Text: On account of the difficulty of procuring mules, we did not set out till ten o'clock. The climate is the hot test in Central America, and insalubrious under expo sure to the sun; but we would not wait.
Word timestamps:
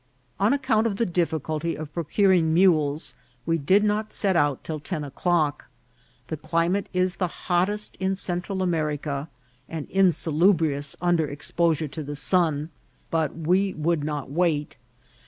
On 0.39 0.51
account 0.51 0.87
of 0.87 0.95
the 0.95 1.05
difficulty 1.05 1.75
of 1.75 1.93
procuring 1.93 2.55
mules, 2.55 3.13
we 3.45 3.59
did 3.59 3.83
not 3.83 4.11
set 4.11 4.35
out 4.35 4.63
till 4.63 4.79
ten 4.79 5.03
o'clock. 5.03 5.67
The 6.25 6.37
climate 6.37 6.89
is 6.91 7.17
the 7.17 7.27
hot 7.27 7.65
test 7.67 7.97
in 7.99 8.15
Central 8.15 8.63
America, 8.63 9.29
and 9.69 9.87
insalubrious 9.91 10.97
under 11.01 11.27
expo 11.27 11.75
sure 11.77 11.87
to 11.89 12.01
the 12.01 12.15
sun; 12.15 12.71
but 13.11 13.37
we 13.37 13.73
would 13.75 14.03
not 14.03 14.31
wait. 14.31 14.75